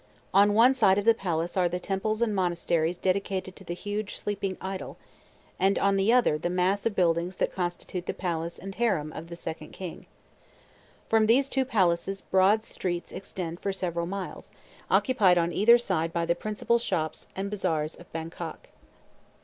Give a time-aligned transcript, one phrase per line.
[0.33, 4.17] On one side of the palace are the temples and monasteries dedicated to the huge
[4.17, 4.97] Sleeping Idol,
[5.59, 9.27] and on the other the mass of buildings that constitute the palace and harem of
[9.27, 10.07] the Second King.
[11.07, 14.49] From these two palaces broad streets extend for several miles,
[14.89, 18.69] occupied on either side by the principal shops and bazaars of Bangkok.